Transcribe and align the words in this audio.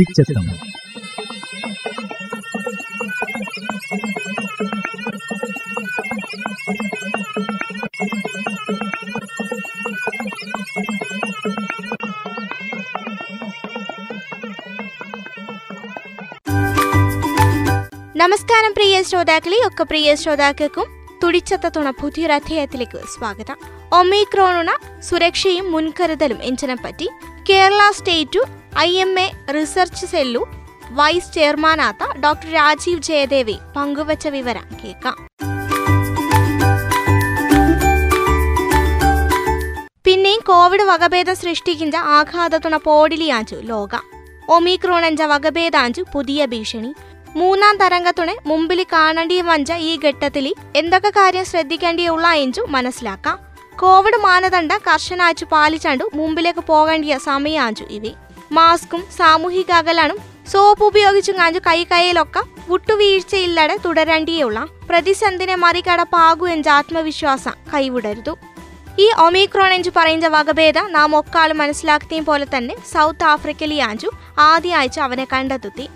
തുടിച്ചെത്തം 0.00 0.44
നമസ്കാരം 18.16 18.72
പ്രിയ 18.72 19.02
ശ്രോതാക്കളെ 19.02 19.58
ഒക്കെ 19.66 19.84
പ്രിയ 19.84 20.14
ശ്രോതാക്കൾക്കും 20.14 20.88
തുണ 21.76 21.90
പുതിയൊരു 21.90 22.32
അധ്യായത്തിലേക്ക് 22.32 22.98
സ്വാഗതം. 23.06 23.58
ഒമിക്രോണുണ 23.92 24.70
സുരക്ഷയും 25.00 25.72
മുൻകരുതലും 25.72 26.42
എന്നതിനെപ്പറ്റി 26.42 27.08
Kerala 27.50 27.90
state 27.90 28.59
I 28.78 28.90
M 28.94 29.20
A 29.20 29.32
research 29.52 30.06
cell 30.06 30.48
vice 30.90 31.32
ചെയർമാനാത്ത 31.32 32.18
doctor 32.18 32.52
Rajeev 32.52 33.02
Jayadevan 33.02 33.58
പങ്കുവച്ച 33.76 34.28
വിവരം 34.28 34.62
കേൾക്കാം. 34.84 35.28
പിന്നെയും 40.04 40.40
കോവിഡ് 40.46 40.82
വകഭേദം 40.82 41.36
സൃഷ്ടിക്കുന്ന 41.36 41.96
ആഘാതത്തുണ 41.96 42.76
പോടിലിയാഞ്ചു 42.76 43.54
ലോക. 43.54 43.88
ഒമിക്രോൺ 44.48 45.04
എഞ്ച 45.04 45.22
വകഭേദാഞ്ചു 45.22 46.04
പുതിയ 46.12 46.46
ഭീഷണി. 46.46 46.94
മൂന്നാം 47.36 47.76
തരംഗത്തുണെ 47.76 48.36
മുമ്പിൽ 48.46 48.86
കാണേണ്ടി 48.92 49.40
വഞ്ച 49.40 49.72
ഈ 49.72 49.98
ഘട്ടത്തിൽ 50.04 50.54
എന്തൊക്കെ 50.76 51.08
കാര്യം 51.08 51.44
ശ്രദ്ധിക്കേണ്ടിയുള്ള 51.44 52.28
എഞ്ചു 52.28 52.60
മനസ്സിലാക്കാം. 52.68 53.38
കോവിഡ് 53.78 54.16
മാനദണ്ഡ 54.16 54.72
കർശനാച്ചു 54.76 55.44
പാലിച്ചാണ്ടു 55.44 56.10
മുമ്പിലേക്ക് 56.14 56.60
പോകേണ്ടിയ 56.60 57.18
സമയാഞ്ചു 57.18 57.84
ഇവ. 57.84 58.04
മാസ്കും 58.52 59.04
സാമൂഹിക 59.18 59.72
അകലണും 59.72 60.18
സോപ്പ് 60.52 60.84
ഉപയോഗിച്ചും 60.84 61.38
കാഞ്ഞു 61.38 61.58
കൈ 61.58 61.84
കൈയിലൊക്കെ 61.84 62.40
വിട്ടുവീഴ്ചയില്ലാതെ 62.68 63.76
തുടരേണ്ടിയുള്ള 63.76 64.66
പ്രതിസന്ധിനെ 64.88 65.54
മറികടപ്പാകൂ 65.54 66.46
എന്ന 66.46 66.68
ആത്മവിശ്വാസം 66.68 67.52
കൈവിടരുതു. 67.74 68.36
ഈ 68.98 69.10
ഒമിക്രോൺ 69.18 69.72
എഞ്ചു 69.72 69.90
പറയുന്ന 69.96 70.26
വകഭേദ 70.26 70.78
നാം 70.78 71.16
ഒക്കാളും 71.16 71.58
മനസ്സിലാക്കിയ 71.58 72.20
പോലെ 72.20 72.46
തന്നെ 72.56 72.76
സൗത്ത് 72.94 73.24
ആഫ്രിക്കയിൽ 73.24 73.82
ആഞ്ചു 73.82 74.10
ആദ്യ 74.38 74.74
ആഴ്ച 74.74 75.00
അവനെ 75.00 75.26
കണ്ടെത്തി 75.32 75.88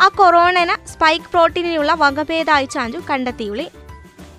ആ 0.00 0.08
കൊറോണന 0.08 0.76
സ്പൈക്ക് 0.92 1.24
പ്രോട്ടീനിനുള്ള 1.24 1.92
വകഭേദ 1.92 2.50
ആഴ്ച 2.50 2.78
ആഞ്ചു 2.78 2.98
കണ്ടെത്തിയുള്ളി. 3.10 3.70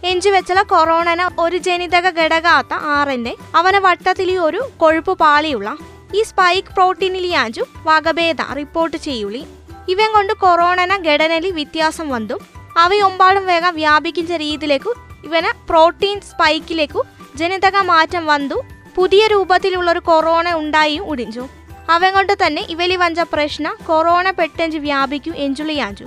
എഞ്ചു 0.03 0.29
വെച്ചല 0.29 0.61
കൊറോണന 0.61 1.29
ഒരു 1.39 1.57
ജനിതക 1.57 2.09
ഘടകാത്ത 2.09 2.73
ആറിന്റെ 2.73 3.35
അവനെ 3.55 3.79
വട്ടത്തിൽ 3.79 4.39
ഒരു 4.39 4.69
കൊഴുപ്പ് 4.77 5.17
പാളിയുള്ള 5.17 5.77
ഈ 6.13 6.23
സ്പൈക്ക് 6.23 6.73
പ്രോട്ടീനിലിയാഞ്ചു 6.73 7.63
വകഭേദ 7.87 8.41
റിപ്പോർട്ട് 8.53 8.97
ചെയ്യുള്ളി. 8.97 9.43
ഇവൻ 9.89 10.09
കൊണ്ട് 10.13 10.33
കൊറോണന 10.33 10.93
ഘടനയിൽ 10.97 11.51
വ്യത്യാസം 11.51 12.09
വന്നു. 12.09 12.37
അവയൊമ്പാടും 12.77 13.45
വേഗം 13.45 13.75
വ്യാപിക്കുന്ന 13.75 14.37
രീതിയിലേക്കു 14.37 14.93
ഇവന് 15.25 15.67
പ്രോട്ടീൻ 15.69 16.21
സ്പൈക്കിലേക്കു 16.21 17.01
ജനിതക 17.35 17.77
മാറ്റം 17.77 18.25
വന്നു. 18.25 18.57
പുതിയ 18.95 19.27
രൂപത്തിലുള്ള 19.27 19.91
ഒരു 19.91 19.99
കൊറോണ 19.99 20.53
ഉണ്ടായും 20.53 21.03
ഉടിഞ്ചു 21.03 21.47
അവൻ 21.89 22.13
കൊണ്ട് 22.13 22.33
തന്നെ 22.33 22.61
ഇവലി 22.69 22.95
വഞ്ച 22.95 23.19
പ്രശ്ന 23.19 23.75
കൊറോണ 23.85 24.31
പെട്ടെഞ്ച് 24.31 24.77
വ്യാപിക്കും 24.77 25.35
എഞ്ചുളിയാഞ്ചു 25.35 26.05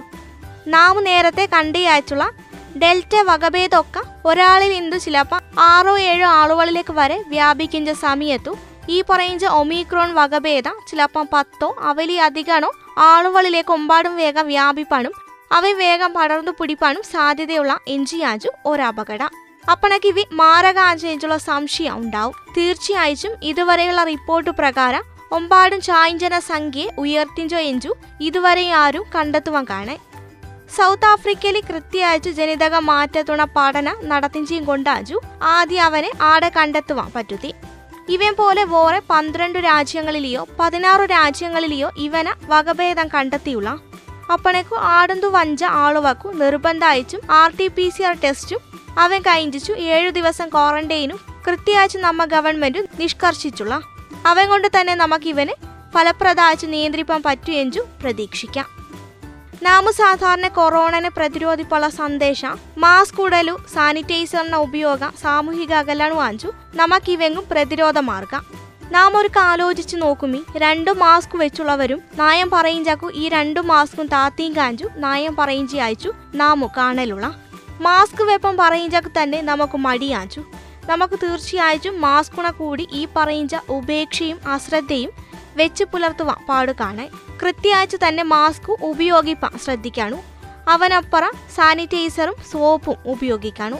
നാം 0.66 1.04
നേരത്തെ 1.04 1.48
കണ്ടിയാച്ചുള്ള 1.52 2.30
ഡെൽറ്റ 2.78 3.14
വകഭേദമൊക്കെ 3.22 4.02
ഒരാളിൽ 4.28 4.70
നിന്ന് 4.72 4.98
ചിലപ്പോൾ 4.98 5.40
ആറോ 5.58 5.98
ഏഴോ 5.98 6.28
ആളുകളിലേക്ക് 6.28 6.92
വരെ 6.92 7.24
വ്യാപിക്കുന്ന 7.28 7.92
സമയത്തു 7.92 8.52
ഈ 8.88 9.02
പറയുന്ന 9.10 9.46
ഒമിക്രോൺ 9.46 10.14
വകഭേദ 10.14 10.68
ചിലപ്പം 10.68 11.28
പത്തോ 11.32 11.76
അവലി 11.80 12.14
അധികണോ 12.14 12.72
ആളുകളിലേക്ക് 12.98 13.72
ഒമ്പാടും 13.72 14.16
വേഗം 14.16 14.46
വ്യാപിപ്പാനും 14.46 15.12
അവ 15.52 15.66
വേഗം 15.66 16.14
പടർന്നു 16.14 16.52
പിടിപ്പാനും 16.60 17.02
സാധ്യതയുള്ള 17.02 17.78
എഞ്ചിയാജു 17.88 18.48
ഒരപകട. 18.66 19.22
അപ്പണക്ക് 19.70 20.06
ഇവ 20.06 20.16
മാരകാഞ്ചുള്ള 20.32 21.36
സംശയം 21.36 21.96
ഉണ്ടാവും. 21.96 22.34
തീർച്ചയായും 22.56 23.32
ഇതുവരെയുള്ള 23.42 24.04
റിപ്പോർട്ട് 24.04 24.50
പ്രകാരം 24.50 25.04
ഒമ്പാടും 25.32 25.80
ചായഞ്ചന 25.80 26.38
സംഖ്യയെ 26.38 26.90
ഉയർത്തിഞ്ചോ 26.98 27.56
എഞ്ചു 27.56 27.94
ഇതുവരെ 28.20 28.70
ആരും 28.70 29.04
കണ്ടെത്തുവാൻ 29.14 29.66
കാണേ. 29.70 29.98
സൗത്ത് 30.76 31.06
ആഫ്രിക്കയിൽ 31.06 31.60
കൃത്യമായിട്ട് 31.60 32.30
ജനിതക 32.30 32.76
മാറ്റത്തുണ 32.76 33.44
പഠന 33.44 33.94
നടത്തിഞ്ചിയും 34.02 34.64
കൊണ്ടാജു 34.64 35.20
ആദ്യം 35.42 35.84
അവനെ 35.84 36.10
ആടെ 36.20 36.52
കണ്ടെത്തുവാൻ 36.56 37.12
പറ്റുത്തി. 37.16 37.54
ഇവൻ 38.08 38.34
പോലെ 38.34 38.64
വേറെ 38.64 39.02
പന്ത്രണ്ട് 39.10 39.58
രാജ്യങ്ങളിലെയോ 39.58 40.46
പതിനാറ് 40.60 41.10
രാജ്യങ്ങളിലെയോ 41.10 41.90
ഇവന 41.96 42.34
വകഭേദം 42.44 43.08
കണ്ടെത്തിയുള്ള 43.08 43.78
അപ്പണക്കു 44.32 44.76
ആടന്തു 44.76 45.26
വഞ്ച 45.26 45.64
ആളുവക്കു 45.64 46.28
നിർബന്ധയച്ചും 46.28 47.20
R 47.30 47.50
T 47.60 47.68
P 47.68 47.88
C 47.88 48.02
R 48.02 48.16
ടെസ്റ്റും 48.24 48.60
അവൻ 48.98 49.20
കഴിഞ്ഞിച്ചു. 49.20 49.72
ഏഴു 49.72 50.10
ദിവസം 50.10 50.48
ക്വാറന്റൈനും 50.48 51.20
കൃത്യമായിട്ട് 51.48 51.98
നമ്മ 51.98 52.24
ഗവൺമെന്റും 52.24 52.86
നിഷ്കർഷിച്ചുള്ള 53.00 53.80
അവൻ 54.26 54.48
കൊണ്ട് 54.48 54.68
തന്നെ 54.80 54.94
നമുക്ക് 54.94 55.28
ഇവന് 55.28 55.54
ഫലപ്രദമായിട്ട് 55.94 56.72
നിയന്ത്രിപ്പാൻ 56.72 57.22
പറ്റുമെഞ്ചു 57.22 57.84
പ്രതീക്ഷിക്കാം. 58.02 58.75
നാമു 59.62 59.90
സാധാരണ 59.90 60.48
കൊറോണനെ 60.48 61.08
പ്രതിരോധിപ്പുള്ള 61.08 61.88
സന്ദേശം 61.88 62.58
മാസ്ക് 62.78 63.20
ഉടലു 63.20 63.56
സാനിറ്റൈസറിന്റെ 63.74 64.56
ഉപയോഗം 64.56 65.12
സാമൂഹിക 65.22 65.72
അകലണു 65.72 66.14
വാഞ്ചു 66.14 66.52
നമുക്കിവെങ്ങും 66.74 67.44
പ്രതിരോധ 67.50 67.98
മാർഗം. 67.98 68.44
നാം 68.92 69.16
ഒരു 69.16 69.30
ആലോചിച്ച് 69.38 69.96
നോക്കുമി 69.96 70.44
രണ്ടു 70.56 70.90
മാസ്ക് 70.90 71.36
വെച്ചുള്ളവരും 71.36 72.02
നായം 72.16 72.50
പറയിഞ്ചാക്കു 72.50 73.10
ഈ 73.14 73.28
രണ്ടു 73.28 73.60
മാസ്കും 73.60 74.06
താത്തിയും 74.06 74.56
കാഞ്ചു 74.56 74.88
നായം 74.96 75.36
പറയിഞ്ചി 75.36 75.76
അയച്ചു 75.76 76.12
നാമു 76.34 76.70
കാണലുള്ള 76.76 77.34
മാസ്ക് 77.80 78.22
വെപ്പം 78.22 78.56
പറയിഞ്ചാക്ക് 78.56 79.22
തന്നെ 79.22 79.42
നമുക്ക് 79.42 79.78
മടിയാച്ചു 79.78 80.44
നമുക്ക് 80.84 81.14
തീർച്ചയായും 81.22 82.00
മാസ്കുണ 82.00 82.50
കൂടി 82.50 82.88
ഈ 82.92 83.06
പറയിഞ്ച 83.16 83.56
ഉപേക്ഷയും 83.68 84.38
അശ്രദ്ധയും 84.46 85.10
വെച്ച് 85.56 85.84
പുലർത്തുവാൻ 85.84 86.46
പാടുകാണേ 86.48 87.10
കൃത്യമായിട്ട് 87.40 87.96
തന്നെ 88.08 88.22
മാസ്ക് 88.22 88.72
ഉപയോഗിപ്പാൻ 88.82 89.58
ശ്രദ്ധിക്കാണു 89.58 90.18
അവനപ്പുറ 90.68 91.24
സാനിറ്റൈസറും 91.56 92.34
സോപ്പും 92.52 92.96
ഉപയോഗിക്കാണു 93.06 93.78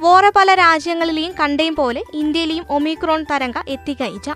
വേറെ 0.00 0.30
പല 0.36 0.54
രാജ്യങ്ങളിലെയും 0.54 1.34
കണ്ടയും 1.40 1.74
പോലെ 1.74 2.02
ഇന്ത്യയിലെയും 2.12 2.64
ഒമിക്രോൺ 2.70 3.26
തരംഗ 3.30 3.58
എത്തിക്കഴിച്ച 3.68 4.30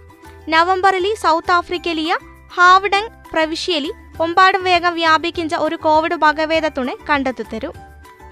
നവംബറിലെ 0.48 1.14
സൗത്ത് 1.14 1.50
ആഫ്രിക്കയിലെ 1.50 2.16
ഹാവ്ഡങ് 2.54 3.10
പ്രവിശ്യയിൽ 3.32 3.92
ഒമ്പാടും 4.20 4.62
വേഗം 4.62 4.94
വ്യാപിക്കുന്ന 4.94 5.56
ഒരു 5.56 5.76
കോവിഡ് 5.76 6.14
വകഭേദത്തുണെ 6.14 6.94
കണ്ടെത്തിത്തരും. 7.10 7.72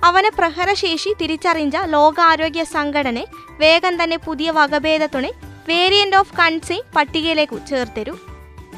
അവനെ 0.05 0.29
പ്രഹരശേഷി 0.29 1.15
തിരിച്ചറിഞ്ഞ 1.21 1.85
ലോകാരോഗ്യ 1.85 2.65
സംഘടന 2.65 3.19
വേഗം 3.59 4.03
തന്നെ 4.03 4.17
പുതിയ 4.17 4.51
വകഭേദത്തുണെ 4.51 5.33
വേരിയന്റ് 5.69 6.17
ഓഫ് 6.17 6.35
കൺസൈൻ 6.37 6.83
പട്ടികയിലേക്ക് 6.97 7.67
ചേർത്തരും. 7.67 8.34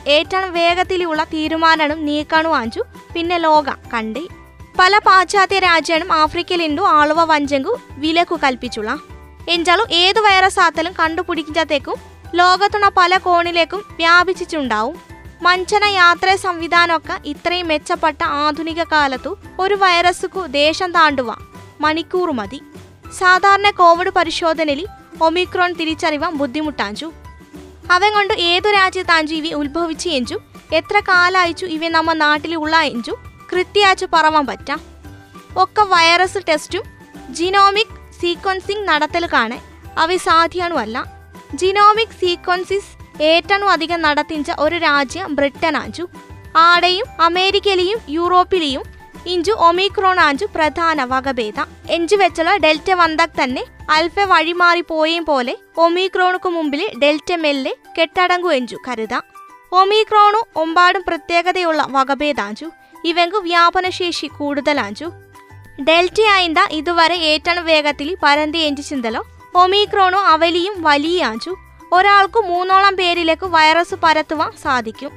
ഏറ്റവും 0.06 0.52
വേഗത്തിലുള്ള 0.52 1.24
തീരുമാനം 1.24 2.04
നീക്കാണു 2.04 2.48
വാഞ്ചു 2.48 2.82
പിന്നെ 3.14 3.38
ലോക 3.38 3.70
കണ്ടി. 3.94 4.28
പല 4.78 4.98
പാശ്ചാത്യ 4.98 5.58
രാജ്യങ്ങളും 5.58 6.12
ആഫ്രിക്കയിലുണ്ടു 6.12 6.82
ആളുവ 6.82 7.24
വഞ്ചങ്കു 7.24 7.78
വിലക്കു 7.90 8.38
കൽപ്പിച്ചുള്ള. 8.44 8.98
എഞ്ചാലു 9.48 9.86
ഏത് 9.90 10.20
വൈറസ് 10.20 10.60
ആത്തലും 10.60 10.92
കണ്ടുപിടിക്കത്തേക്കും 10.92 11.94
ലോകത്തുള്ള 12.34 12.90
പല 12.96 13.16
കോണിലേക്കും 13.16 13.84
വ്യാപിച്ചിട്ടുണ്ടാവും. 13.96 15.00
മഞ്ചന 15.42 15.84
യാത്രാ 15.84 16.36
സംവിധാനമൊക്കെ 16.36 17.18
ഇത്രയും 17.24 17.68
മെച്ചപ്പെട്ട 17.68 18.24
ആധുനിക 18.24 18.82
കാലത്തു 18.82 19.38
ഒരു 19.60 19.74
വൈറസുക്കു 19.74 20.40
ദേശം 20.40 20.92
താണ്ടുവ. 20.92 21.34
മണിക്കൂർ 21.80 22.30
മതി. 22.30 22.60
സാധാരണ 23.18 23.70
കോവിഡ് 23.70 24.10
പരിശോധനയിൽ 24.10 24.86
ഒമിക്രോൺ 25.22 25.72
തിരിച്ചറിവാൻ 25.72 26.34
ബുദ്ധിമുട്ടാഞ്ചു. 26.34 27.12
അവൻ 27.90 28.14
കൊണ്ട് 28.14 28.34
ഏതു 28.34 28.70
രാജ്യത്താഞ്ചു 28.70 29.34
ഇവ 29.34 29.54
ഉത്ഭവിച്ചു 29.54 30.08
എഞ്ചു? 30.08 30.38
എത്ര 30.72 31.00
കാലായിച്ചു 31.00 31.66
ഇവ 31.66 31.88
നമ്മ 31.88 32.12
നാട്ടിൽ 32.12 32.54
ഉള്ള 32.54 32.80
എഞ്ചു? 32.82 33.16
കൃത്യയാച്ചു 33.52 34.06
പറവാൻ 34.14 34.46
പറ്റാം. 34.46 34.80
ഒക്കെ 35.56 35.82
വൈറസ് 35.82 36.38
ടെസ്റ്റും 36.48 36.82
ജിനോമിക് 37.30 37.96
സീക്വൻസിങ് 38.20 38.88
നടത്തൽ 38.88 39.26
കാണെ. 39.26 39.60
അവ 39.98 40.16
സാധ്യണുമല്ല 40.16 41.04
ജിനോമിക് 41.54 42.18
സീക്വൻസിസ് 42.20 43.22
ഏറ്റവും 43.22 43.70
അധികം 43.70 44.02
നടത്തിച്ച 44.02 44.52
ഒരു 44.58 44.76
രാജ്യം 44.76 45.34
ബ്രിട്ടനാഞ്ചു. 45.34 46.06
ആടെയും 46.56 47.06
അമേരിക്കയിലെയും 47.20 47.98
യൂറോപ്പിലെയും 48.08 48.82
ഇഞ്ചു 49.26 49.52
ഒമിക്രോൺ 49.52 50.20
ആഞ്ചു 50.20 50.46
പ്രധാന 50.54 51.04
വകഭേദ. 51.04 51.58
എഞ്ചു 51.90 52.16
വെച്ചുള്ള 52.16 52.56
ഡെൽറ്റ 52.56 52.90
വന്താക് 52.94 53.42
തന്നെ 53.42 53.64
അൽഫ 53.90 54.18
വഴിമാറി 54.18 54.80
പോയും 54.80 55.24
പോലെ 55.24 55.56
ഒമിക്രോണുക്ക് 55.76 56.48
മുമ്പിൽ 56.48 56.90
ഡെൽറ്റ 57.02 57.32
മെല്ലെ 57.32 57.76
കെട്ടടങ്ങു 58.00 58.52
എഞ്ചു 58.52 58.76
കരുതാം. 58.88 59.22
ഒമിക്രോണു 59.72 60.46
ഒമ്പാടും 60.56 61.04
പ്രത്യേകതയുള്ള 61.08 61.86
വകഭേദാഞ്ചു. 61.90 62.70
ഇവങ്കു 63.04 63.36
വ്യാപനശേഷി 63.36 64.26
കൂടുതലാഞ്ചു. 64.26 65.10
ഡെൽറ്റ 65.82 66.20
ആയിന്ത 66.20 66.58
ഇതുവരെ 66.70 67.16
ഏറ്റവും 67.16 67.64
വേഗത്തിൽ 67.66 68.16
പരന്തി 68.22 68.58
എഞ്ചു 68.58 68.82
ചിന്തലോ 68.82 69.26
ഒമിക്രോണു 69.54 70.16
അവലിയും 70.16 70.82
വലിയാഞ്ചു. 70.82 71.56
ഒരാൾക്ക് 71.92 72.40
മൂന്നോളം 72.40 72.96
പേരിലേക്ക് 72.96 73.46
വൈറസ് 73.46 73.94
പരത്തുവാൻ 73.94 74.52
സാധിക്കും. 74.62 75.10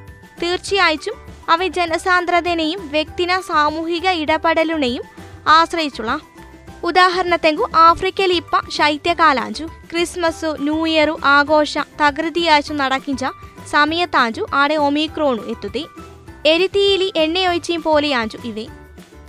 തീർച്ചയായും 0.43 1.28
അവ 1.49 1.67
ജനസാന്ദ്രതനെയും 1.67 2.89
വ്യക്തിന 2.91 3.39
സാമൂഹിക 3.39 4.07
ഇടപെടലിനെയും 4.07 5.03
ആശ്രയിച്ചുള്ള. 5.47 6.19
ഉദാഹരണത്തെങ്കു 6.83 7.69
ആഫ്രിക്കയിൽ 7.75 8.33
ഇപ്പ 8.33 8.69
ശൈത്യകാലാഞ്ചു 8.69 9.65
ക്രിസ്മസ് 9.91 10.49
ന്യൂ 10.59 10.87
ഇയർ 10.87 11.09
ആഘോഷ 11.25 11.77
തകൃതിയാച്ചു 12.01 12.73
നടക്കിഞ്ച 12.73 13.25
സമയത്താഞ്ചു 13.69 14.45
ആടെ 14.53 14.75
ഒമിക്രോണു 14.75 15.41
എത്തുതി. 15.41 15.87
എരിത്തിയിലി 16.45 17.13
എണ്ണയൊഴിച്ചും 17.15 17.81
പോലെയാഞ്ചു 17.83 18.37
ഇവേ. 18.45 18.65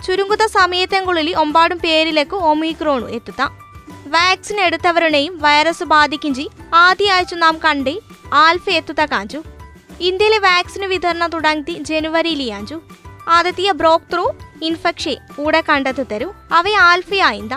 ചുരുങ്ങുത 0.05 0.45
സമയത്തെങ്കുള്ളിൽ 0.45 1.35
ഒമ്പാടും 1.37 1.79
പേരിലേക്ക് 1.79 2.35
ഒമിക്രോണു 2.35 3.05
എത്തുത്താം 3.05 3.51
വാക്സിൻ 4.07 4.59
എടുത്തവരുടെയും 4.59 5.37
വൈറസ് 5.41 5.83
ബാധിക്കിഞ്ചി 5.83 6.49
ആദ്യ 6.75 7.11
ആഴ്ച 7.11 7.33
നാം 7.33 7.59
കണ്ടേ 7.65 7.99
ആൽഫ 8.33 8.69
എത്തുത്ത 8.69 9.01
കാഞ്ചു. 9.01 9.39
ഇന്ത്യയിലെ 10.07 10.37
വാക്സിൻ 10.37 10.89
വിതരണം 10.89 11.31
തുടങ്ങി 11.31 11.73
ജനുവരിയിൽ 11.89 12.53
അഞ്ചു. 12.53 12.81
ആദ്യത്തെ 13.29 13.71
ബ്രോക്ക് 13.71 14.13
ത്രൂ 14.13 14.31
ഇൻഫെക്ഷൻ 14.61 15.17
കൂടെ 15.37 15.63
കണ്ടെത്തി 15.69 16.03
തരൂ. 16.03 16.33
അവ 16.51 16.63
ആൽഫയായിന്ത 16.79 17.53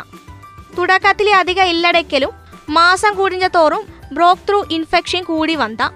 തുടക്കത്തിലെ 0.79 1.32
അധിക 1.32 1.61
ഇല്ലടയ്ക്കലും 1.62 2.32
മാസം 2.69 3.14
കൂടിഞ്ഞ 3.14 3.49
തോറും 3.49 3.82
ബ്രോക്ക് 4.12 4.49
ത്രൂ 4.49 4.64
ഇൻഫെക്ഷൻ 4.70 5.23
കൂടി 5.25 5.55
വന്ന 5.55 5.91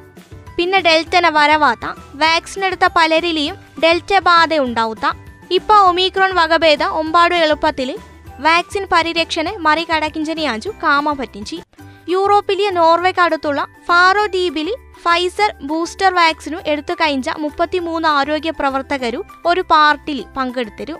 പിന്നെ 0.57 0.81
ഡെൽറ്റനെ 0.81 1.31
വരവാത്ത 1.31 1.87
വാക്സിൻ 2.15 2.65
എടുത്ത 2.65 2.89
പലരിലെയും 2.97 3.57
ഡെൽറ്റ 3.85 4.19
ബാധ 4.19 4.55
ഉണ്ടാവുത്ത. 4.55 5.07
ഇപ്പൊ 5.51 5.75
ഒമിക്രോൺ 5.75 6.35
വകഭേദ 6.35 6.83
ഒമ്പാട് 6.83 7.35
എളുപ്പത്തിൽ 7.35 7.99
വാക്സിൻ 8.41 8.87
പരിരക്ഷനെ 8.93 9.57
മറികടക്കിഞ്ചനിയാഞ്ചു 9.59 10.71
കാമ 10.83 11.13
പറ്റിഞ്ചി 11.13 11.63
യൂറോപ്പിലെ 12.09 12.71
നോർവേക്ക് 12.71 13.21
അടുത്തുള്ള 13.21 13.67
ഫാറോ 13.89 14.27
ദ്വീപിൽ 14.27 14.69
ഫൈസർ 15.09 15.51
ബൂസ്റ്റർ 15.69 16.11
വാക്സിനു 16.15 16.59
എടുത്തു 16.67 16.95
കഴിഞ്ഞ 16.95 17.29
മുപ്പത്തിമൂന്ന് 17.43 18.09
ആരോഗ്യ 18.09 18.51
പ്രവർത്തകരും 18.59 19.23
ഒരു 19.47 19.63
പാർട്ടിയിൽ 19.71 20.25
പങ്കെടുത്തരു. 20.37 20.97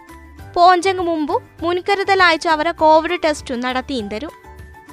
മുമ്പ് 1.09 1.35
മുൻകരുതലയച്ചു 1.63 2.49
അവരെ 2.49 2.73
കോവിഡ് 2.83 3.19
ടെസ്റ്റും 3.25 3.59
നടത്തിയും 3.65 4.07
തരും 4.13 4.33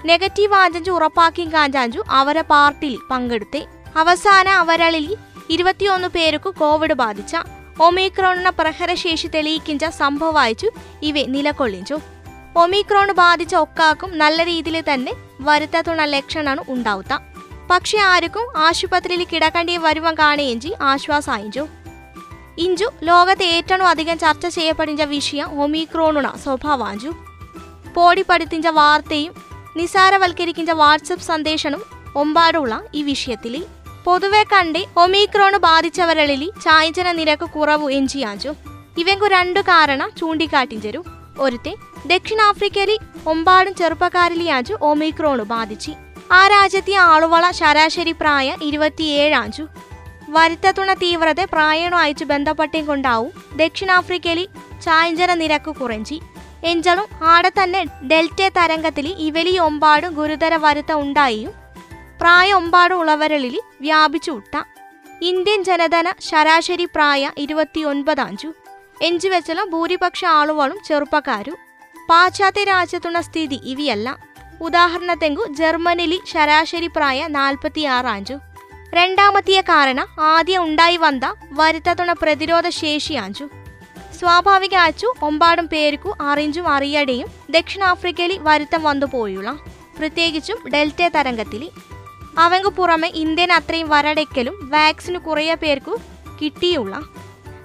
നെഗറ്റീവ് 0.09 0.55
ആഞ്ചഞ്ചു 0.61 0.91
ഉറപ്പാക്കി 0.91 1.43
കാഞ്ചാഞ്ചു 1.53 2.01
അവരെ 2.19 2.43
പാർട്ടിയിൽ 2.51 2.97
പങ്കെടുത്തെ. 3.11 3.61
അവസാന 4.01 4.47
അവരളിൽ 4.63 5.07
ഇരുപത്തിയൊന്ന് 5.55 6.09
പേർക്ക് 6.15 6.51
കോവിഡ് 6.61 6.97
ബാധിച്ച. 7.03 7.35
ഒമിക്രോണിന 7.87 8.49
പ്രഹരശേഷി 8.59 9.29
തെളിയിക്കിഞ്ച 9.35 9.85
സംഭവമായിച്ചു 10.01 10.69
ഇവ 11.09 11.25
നിലകൊള്ളിഞ്ചു 11.35 11.99
ഒമിക്രോൺ 12.63 13.09
ബാധിച്ച 13.23 13.55
ഒക്കാക്കും 13.63 14.11
നല്ല 14.23 14.43
രീതിയിൽ 14.51 14.79
തന്നെ 14.91 15.15
വരുത്താത്തുള്ള 15.47 16.03
ലക്ഷണമാണ് 16.15 16.61
ഉണ്ടാവുക. 16.75 17.13
പക്ഷെ 17.69 17.97
ആർക്കും 17.97 18.57
ആശുപത്രിയിൽ 18.57 19.23
കിടക്കേണ്ടി 19.23 19.77
വരുവാൻ 19.77 20.15
കാണുകയും 20.15 20.83
ആശ്വാസായിഞ്ചു 20.83 21.67
ഇഞ്ചു. 22.57 22.85
ലോകത്തെ 23.03 23.45
ഏറ്റവും 23.45 23.87
അധികം 23.87 24.19
ചർച്ച 24.19 24.47
ചെയ്യപ്പെടിഞ്ച 24.47 25.01
വിഷയം 25.01 25.61
ഒമിക്രോണുണ 25.61 26.27
സ്വഭാവാഞ്ചു 26.43 27.11
പോടിപ്പടുത്തിഞ്ച 27.95 28.67
വാർത്തയും 28.67 29.33
നിസാരവൽക്കരിക്കുന്ന 29.77 30.71
വാട്സപ്പ് 30.71 31.25
സന്ദേശനും 31.25 31.81
ഒമ്പാടുള്ള 32.15 32.83
ഈ 32.93 33.03
വിഷയത്തിൽ 33.03 33.65
പൊതുവെ 34.05 34.43
കണ്ട് 34.43 34.85
ഒമിക്രോൺ 34.97 35.57
ബാധിച്ചവരളിൽ 35.57 36.51
ചായ്ചന 36.63 37.11
നിരക്ക് 37.11 37.49
കുറവ് 37.49 37.91
എഞ്ചിയാഞ്ചു 37.91 38.53
ഇവങ്കു 38.97 39.27
രണ്ടു 39.27 39.59
കാരണം 39.59 40.11
ചൂണ്ടിക്കാട്ടിഞ്ചരു 40.17 41.03
ഒരുത്തെ 41.39 41.75
ദക്ഷിണാഫ്രിക്കയിൽ 42.07 42.99
ഒമ്പാടും 43.27 43.75
ചെറുപ്പക്കാരിലെയാഞ്ചു 43.75 44.77
ഒമിക്രോണ് 44.81 45.41
ബാധിച്ചു. 45.41 46.04
ആ 46.31 46.47
രാജ്യത്തെ 46.47 46.93
ആളുവള 46.93 47.51
ശരാശരി 47.51 48.11
പ്രായ 48.11 48.55
ഇരുപത്തിയേഴാഞ്ചു 48.61 49.67
വരുത്തത്തുണ 50.29 50.93
തീവ്രത 50.93 51.43
പ്രായണമായിട്ട് 51.43 52.25
ബന്ധപ്പെട്ടേ 52.25 52.81
കൊണ്ടാവും 52.81 53.31
ദക്ഷിണാഫ്രിക്കയിൽ 53.55 54.47
ചായഞ്ചന 54.81 55.33
നിരക്ക് 55.33 55.71
കുറഞ്ചി 55.71 56.21
എഞ്ചളും 56.63 57.07
ആടെ 57.23 57.49
തന്നെ 57.49 57.83
ഡെൽറ്റ 57.83 58.41
തരംഗത്തിൽ 58.57 59.07
ഇവലി 59.07 59.57
ഒമ്പാടും 59.57 60.13
ഗുരുതര 60.13 60.55
വരുത്ത 60.55 60.93
ഉണ്ടായും. 60.93 61.53
പ്രായ 62.21 62.53
ഒമ്പാടും 62.53 62.99
ഉള്ളവരളിൽ 62.99 63.59
വ്യാപിച്ചു 63.81 64.31
വിട്ട 64.31 64.63
ഇന്ത്യൻ 65.21 65.63
ജനധന 65.63 66.13
ശരാശരി 66.19 66.85
പ്രായ 66.85 67.31
ഇരുപത്തിയൊൻപതാഞ്ചു 67.37 68.53
എഞ്ചു 69.01 69.27
വെച്ചാലും 69.27 69.69
ഭൂരിപക്ഷ 69.69 70.25
ആളുകളും 70.25 70.79
ചെറുപ്പക്കാരും. 70.83 71.57
പാശ്ചാത്യ 72.09 72.63
രാജ്യത്തുള്ള 72.63 73.21
സ്ഥിതി 73.21 73.59
ഇവയല്ല. 73.63 74.17
ഉദാഹരണത്തെങ്കു 74.61 75.45
ജർമ്മനിലി 75.49 76.21
ശരാശരി 76.27 76.87
പ്രായ 76.87 77.27
നാൽപ്പത്തിയാറാഞ്ചു 77.27 78.33
രണ്ടാമത്തെ 78.93 79.61
കാരണം 79.61 80.07
ആദ്യം 80.19 80.63
ഉണ്ടായി 80.63 80.97
വന്ന 80.97 81.35
വരുത്തതുണ 81.51 82.11
പ്രതിരോധ 82.11 82.69
ശേഷി 82.69 83.13
ആഞ്ചു. 83.13 83.49
സ്വാഭാവിക 84.19 84.75
അച്ചു 84.75 85.13
ഒമ്പാടും 85.23 85.67
പേർക്കു 85.67 86.15
അറിഞ്ചും 86.21 86.67
അറിയടെയും 86.67 87.27
ദക്ഷിണാഫ്രിക്കയിൽ 87.49 88.39
വരുത്തം 88.41 88.83
വന്നു 88.83 89.05
പോയുള്ള 89.05 89.57
പ്രത്യേകിച്ചും 89.99 90.57
ഡെൽറ്റ 90.73 91.07
തരംഗത്തിൽ 91.07 91.71
അവങ്കു 92.39 92.67
പുറമെ 92.67 93.07
ഇന്ത്യൻ 93.07 93.51
അത്രയും 93.53 93.89
വരടയ്ക്കലും 93.89 94.69
വാക്സിന് 94.71 95.17
കുറേ 95.17 95.53
പേർക്കു 95.53 95.99
കിട്ടിയുള്ള 96.41 96.95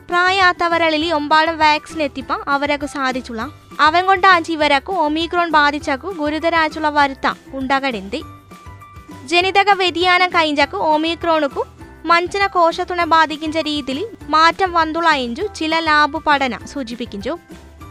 പ്രായാത്തവരളിൽ 0.08 1.14
ഒമ്പാടും 1.14 1.58
വാക്സിൻ 1.58 2.02
എത്തിപ്പ 2.02 2.32
അവരൊക്കെ 2.48 2.86
സാധിച്ചുള്ള 2.86 3.52
കൊണ്ടാഞ്ചി 3.81 4.53
ഇവരക്കു 4.53 4.93
ഒമിക്രോൺ 4.93 5.50
ബാധിച്ചക്കു 5.50 6.09
ഗുരുതരായുള്ള 6.09 6.88
വരുത്ത 6.88 7.35
ഉണ്ടാകടെന്തി 7.53 8.25
ജനിതക 9.25 9.71
വ്യതിയാനം 9.71 10.31
കഴിഞ്ഞു 10.31 10.77
ഒമിക്രോണുക്കു 10.77 11.67
മഞ്ചന 12.05 12.47
കോശത്തുണ 12.47 13.05
ബാധിക്കുന്ന 13.05 13.61
രീതിയിൽ 13.61 14.06
മാറ്റം 14.29 14.73
വന്നുള്ളു 14.73 15.55
ചില 15.55 15.79
ലാബ് 15.79 16.25
പഠന 16.27 16.59
സൂചിപ്പിക്കുന്നു. 16.67 17.38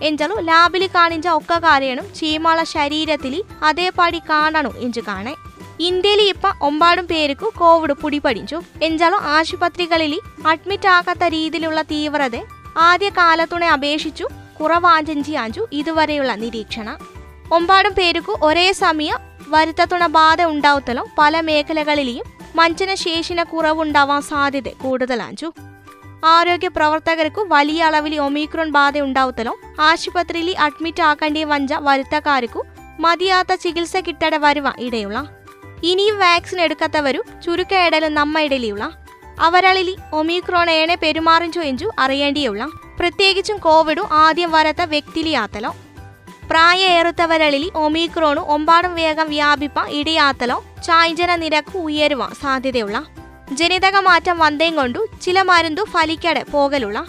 എഞ്ചലു 0.04 0.42
ലാബിൽ 0.42 0.88
കാണിച്ച 0.88 1.28
ഒക്കെ 1.28 1.60
കാര്യണം 1.60 2.14
ചീമാള 2.14 2.64
ശരീരത്തിൽ 2.64 3.44
അതേപാടി 3.64 4.20
കാണണു 4.20 4.70
എഞ്ചു 4.78 5.02
കാണേ. 5.02 5.36
ഇന്ത്യയിൽ 5.80 6.22
ഇപ്പം 6.22 6.54
ഒമ്പാടും 6.62 7.08
പേർക്കു 7.08 7.54
കോവിഡ് 7.58 7.94
പിടിപടിച്ചു. 7.94 8.62
എഞ്ചാലു 8.84 9.16
ആശുപത്രികളിൽ 9.16 10.20
അഡ്മിറ്റ് 10.48 10.88
ആകാത്ത 10.88 11.24
രീതിയിലുള്ള 11.24 11.82
തീവ്രത 11.82 12.36
ആദ്യ 12.78 13.10
കാലത്തുണെ 13.10 13.70
അപേക്ഷിച്ചു. 13.70 14.28
കുറവാഞ്ചഞ്ചിയാഞ്ചു 14.62 15.68
ഇതുവരെയുള്ള 15.72 16.36
നിരീക്ഷണം. 16.36 16.98
ഒമ്പാടും 17.52 17.94
പേരുക്കു 17.94 18.38
ഒരേ 18.42 18.72
സമയം 18.72 19.18
വരുത്തത്തുണ 19.48 20.06
ബാധ 20.06 20.42
ഉണ്ടാവത്തലും 20.42 21.06
പല 21.18 21.42
മേഖലകളിലെയും 21.42 22.24
മഞ്ചന 22.56 22.94
ശേഷിന 22.94 23.44
കുറവുണ്ടാവാൻ 23.44 24.22
സാധ്യത 24.22 24.68
കൂടുതലാഞ്ചു. 24.68 25.54
ആരോഗ്യ 26.26 26.68
പ്രവർത്തകർക്കു 26.68 27.46
വലിയ 27.48 27.84
അളവിൽ 27.84 28.16
ഒമിക്രോൺ 28.16 28.70
ബാധ 28.70 29.00
ഉണ്ടാവത്തലും 29.00 29.82
ആശുപത്രിയിൽ 29.82 30.58
അഡ്മിറ്റ് 30.60 31.04
ആക്കേണ്ടി 31.04 31.44
വഞ്ച 31.44 31.74
വരുത്തക്കാർക്കു 31.80 32.66
മതിയാത്ത 33.00 33.56
ചികിത്സ 33.56 33.98
കിട്ടട 33.98 34.36
വരുവാൻ 34.36 34.74
ഇടയുള്ള. 34.80 35.28
ഇനിയും 35.84 36.20
വാക്സിൻ 36.20 36.62
എടുക്കാത്തവരും 36.62 37.24
ചുരുക്ക 37.46 37.74
ഇടലും 37.74 38.14
നമ്മ 38.14 38.40
ഇടയിലുള്ള. 38.40 39.09
അവരളിൽ 39.40 39.96
ഒമിക്രോൺ 40.14 40.70
ഏണെ 40.70 40.96
പെരുമാറിഞ്ചു 40.96 41.60
എഞ്ചു 41.60 41.92
അറിയേണ്ടിയുള്ള 42.00 42.70
പ്രത്യേകിച്ചും 43.00 43.58
കോവിഡു 43.58 44.02
ആദ്യം 44.12 44.52
വരത്ത 44.52 44.82
വ്യക്തിലിയാത്തലോ. 44.82 45.76
പ്രായേറുത്തവരളിൽ 46.52 47.72
ഒമിക്രോണു 47.76 48.42
ഒമ്പാടും 48.42 48.96
വേഗം 48.96 49.30
വ്യാപിപ്പ 49.30 49.88
ഇടയാത്തലോ 49.90 50.64
ചായ്ജന 50.84 51.36
നിരക്ക് 51.36 51.78
ഉയരുവാൻ 51.78 52.34
സാധ്യതയുള്ള. 52.34 53.06
ജനിതക 53.52 53.98
മാറ്റം 53.98 54.40
വന്നേം 54.40 54.76
കൊണ്ടു 54.76 55.08
ചില 55.22 55.42
മരുന്നു 55.42 55.82
ഫലിക്കടെ 55.82 56.44
പോകലുള്ള. 56.44 57.06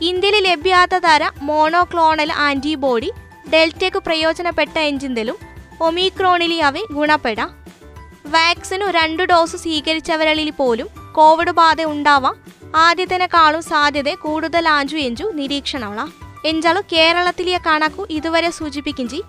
ഇന്ത്യയിൽ 0.00 0.48
ലഭ്യാത്ത 0.48 0.90
തര 0.90 1.30
മോണോക്ലോണൽ 1.42 2.32
ആന്റിബോഡി 2.32 3.12
ഡെൽറ്റയ്ക്ക് 3.52 3.98
പ്രയോജനപ്പെട്ട 3.98 4.78
എഞ്ചിന്തലും 4.78 5.36
ഒമിക്രോണിലി 5.80 6.54
അവ 6.54 6.86
ഗുണപ്പെടാം. 6.92 7.64
വാക്സിനു 8.26 8.86
രണ്ടു 8.86 9.22
ഡോസ് 9.22 9.56
സ്വീകരിച്ചവരളിൽ 9.56 10.50
പോലും 10.50 10.97
കോവിഡ് 11.12 11.50
ബാധ 11.50 11.82
ഉണ്ടാവാം. 11.82 12.36
ആദ്യത്തിനെക്കാളും 12.76 13.62
സാധ്യത 13.62 14.14
കൂടുതലാഞ്ചു 14.14 14.96
എഞ്ചു 14.96 15.24
നിരീക്ഷണമാണ് 15.34 16.10
എഞ്ചാളു 16.46 16.80
കേരളത്തിലെ 16.92 17.60
കണക്കു 17.66 18.06
ഇതുവരെ 18.10 18.50
സൂചിപ്പിക്കിഞ്ചി 18.50 19.22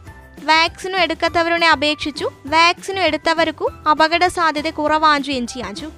വാക്സിനു 0.44 0.98
എടുക്കാത്തവരുടെ 0.98 1.66
അപേക്ഷിച്ചു 1.66 2.30
വാക്സിനു 2.46 3.02
എടുത്തവർക്കു 3.02 3.72
അപകട 3.92 4.28
സാധ്യത 4.28 4.70
കുറവാഞ്ചു 4.70 5.32
എഞ്ചിയാഞ്ചു 5.32 5.90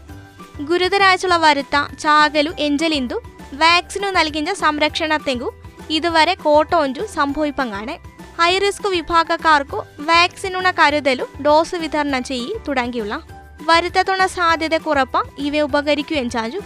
ഗുരുതരാഴ്ചയുള്ള 0.61 1.37
വരുത്ത 1.37 1.97
ചാകലു 1.99 2.51
എഞ്ചലിന്തു 2.59 3.15
വാക്സിനു 3.53 4.09
നൽകിഞ്ച 4.09 4.51
സംരക്ഷണത്തെങ്കു 4.51 5.53
ഇതുവരെ 5.89 6.33
കോട്ടോഞ്ചു 6.33 7.01
സംഭവിപ്പങ്ങാണ്. 7.13 8.11
ഹൈ 8.41 8.57
റിസ്ക് 8.57 8.87
വിഭാഗക്കാർക്കു 8.87 9.85
വാക്സിനുണ 9.99 10.71
കരുതലും 10.71 11.43
ഡോസ് 11.43 11.75
വിതരണം 11.75 12.23
ചെയ്യി 12.23 12.55
തുടങ്ങിയുള്ള 12.67 13.21
വരുത്തത്തുണ 13.69 14.25
സാധ്യത 14.25 14.77
കുറപ്പാ 14.77 15.23
ഇവ 15.37 15.57
ഉപകരിക്കൂ 15.57 16.15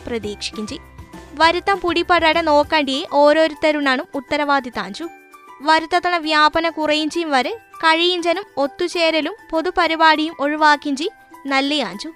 പ്രതീക്ഷിക്കും 0.07 0.67
ചെയ് 0.67 0.79
വരുത്തം 1.39 1.79
പുടിപടാതെ 1.79 2.41
നോക്കേണ്ടിയേ 2.41 3.07
ഓരോരുത്തരുണാണ് 3.13 4.03
ഉത്തരവാദിത്താഞ്ചു 4.15 5.09
വരുത്തത്തുണ 5.61 6.17
വ്യാപന 6.17 6.69
കുറയും 6.69 7.09
ചെയ്യും 7.09 7.31
വരെ 7.31 7.53
കഴിയിഞ്ചനും 7.53 8.45
ഒത്തുചേരലും 8.57 9.35
പൊതുപരിപാടിയും 9.51 10.35
ഒഴിവാക്കിഞ്ചി 10.39 11.09
നല്ലയാഞ്ചു 11.45 12.09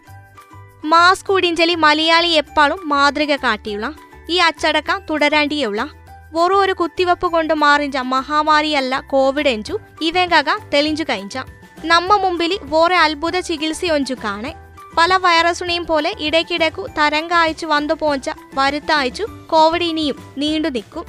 മാസ്ക് 0.85 1.31
ഉടിഞ്ചലി 1.31 1.75
മലയാളി 1.75 2.27
എപ്പാളും 2.27 2.89
മാതൃക 2.89 3.35
കാട്ടിയുള്ള 3.35 3.93
ഈ 4.29 4.37
അച്ചടക്കം 4.37 5.01
തുടരാണ്ടിയുള്ള 5.09 5.89
വെറും 6.33 6.57
ഒരു 6.57 6.73
കുത്തിവെപ്പ് 6.73 7.27
കൊണ്ട് 7.27 7.53
മാറിഞ്ച 7.53 7.97
മഹാമാരിയല്ല 7.97 8.99
കോവിഡ് 8.99 9.47
എഞ്ചു. 9.47 9.79
ഇവങ്കക 10.01 10.59
തെളിഞ്ചു 10.73 11.03
കഴിഞ്ഞ. 11.03 11.43
നമ്മ 11.85 12.15
മുമ്പിൽ 12.15 12.59
വേറെ 12.61 12.95
അത്ഭുത 12.95 13.39
ചികിത്സയൊഞ്ചു 13.39 14.15
കാണെ. 14.23 14.68
പല 14.97 15.15
വൈറസിനെയും 15.15 15.85
പോലെ 15.85 16.15
ഇടയ്ക്കിടയ്ക്കു 16.19 16.87
തരംഗ 16.97 17.33
അയച്ചു 17.33 17.65
വന്നു 17.65 17.93
പോഞ്ച 17.93 18.29
വരുത്തയച്ചു 18.53 19.25
കോവിഡ് 19.47 19.83
ഇനിയും 19.83 20.15
നീണ്ടു 20.37 20.67
നിൽക്കും. 20.67 21.05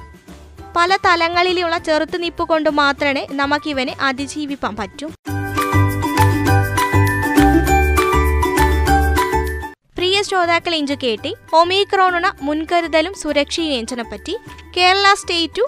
പല 0.76 0.96
തലങ്ങളിലുള്ള 0.96 1.78
ചെറുത്തുനിപ്പ് 1.78 2.42
കൊണ്ട് 2.42 2.70
മാത്രമേ 2.70 3.26
നമുക്കിവനെ 3.30 3.96
അതിജീവിപ്പാൻ 4.00 4.76
പറ്റൂ. 4.76 5.08
പ്രിയ 9.96 10.22
ശ്രോതാക്കൾ 10.22 10.74
ഇഞ്ചു 10.74 10.94
കേട്ടി 11.02 11.36
ഒമിക്രോണുണ 11.54 12.32
മുൻകരുതലും 12.42 13.14
സുരക്ഷയും 13.14 13.86
പറ്റി 14.12 14.36
Kerala 14.76 15.14
state 15.14 15.62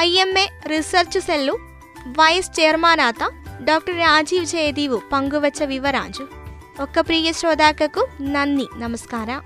I 0.00 0.20
M 0.20 0.38
A 0.38 0.48
research 0.70 1.18
cell 1.18 1.58
vice 2.06 2.52
ചെയർമാനാത്ത 2.52 3.30
doctor 3.64 3.98
Rajeev 3.98 4.44
Jayadevan 4.44 5.02
പങ്കുവച്ച 5.12 5.62
വിവരാഞ്ചു. 5.62 6.37
ഒക്കെ 6.82 7.00
പ്രിയ 7.00 7.32
ശ്രോതാക്കൾക്കും 7.32 8.32
നന്ദി 8.32 8.66
നമസ്കാരം. 8.74 9.40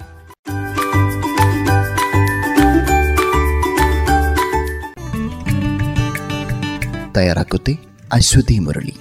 തയ്യാറാക്കുത്തി 7.17 7.79
അശ്വതി 8.13 8.59
മുരളി. 8.59 8.95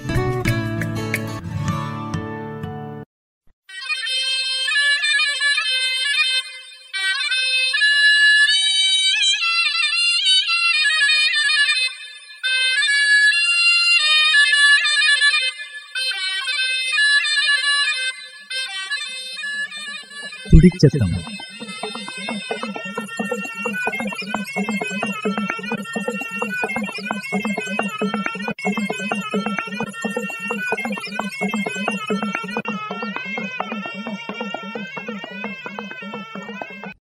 തുടിച്ചെത്തം 20.51 21.11